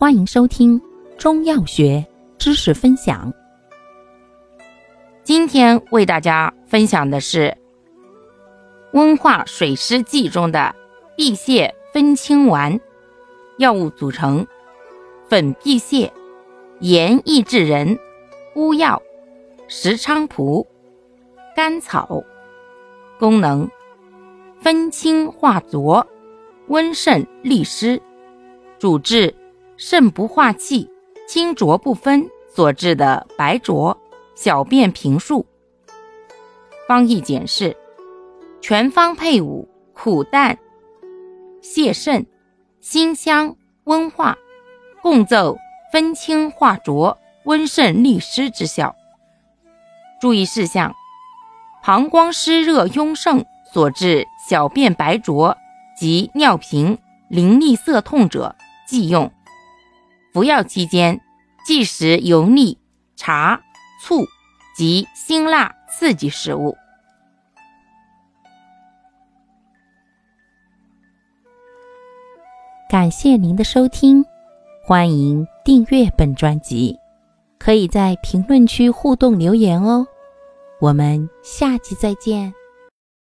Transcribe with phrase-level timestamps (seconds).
[0.00, 0.80] 欢迎收听
[1.18, 2.06] 中药学
[2.38, 3.34] 知识分享。
[5.24, 7.52] 今天为大家分享的是
[8.92, 10.72] 温化水湿剂中的
[11.16, 12.78] 辟泻分清丸。
[13.58, 14.46] 药物组成：
[15.28, 16.08] 粉辟泻、
[16.78, 17.98] 盐益智仁、
[18.54, 19.02] 乌药、
[19.66, 20.64] 石菖蒲、
[21.56, 22.22] 甘草。
[23.18, 23.68] 功能：
[24.60, 26.06] 分清化浊，
[26.68, 28.00] 温肾利湿，
[28.78, 29.34] 主治。
[29.80, 30.90] 肾不化气、
[31.28, 33.96] 清浊不分所致的白浊、
[34.34, 35.46] 小便频数。
[36.88, 37.76] 方义简释：
[38.60, 40.58] 全方配伍，苦淡、
[41.62, 42.26] 泻肾、
[42.80, 44.36] 辛香、温化，
[45.00, 45.56] 共奏
[45.92, 48.96] 分清化浊、温肾利湿之效。
[50.20, 50.92] 注意事项：
[51.84, 55.56] 膀胱湿热壅盛所致小便白浊
[55.96, 56.98] 及尿频、
[57.28, 59.30] 淋漓涩痛者忌用。
[60.32, 61.20] 服药期间
[61.64, 62.78] 忌食油腻、
[63.16, 63.60] 茶、
[64.02, 64.26] 醋
[64.76, 66.76] 及辛辣刺激食物。
[72.90, 74.24] 感谢您的收听，
[74.82, 76.96] 欢迎订阅本专辑，
[77.58, 80.06] 可以在评论区互动留言哦。
[80.80, 82.54] 我们下期再见。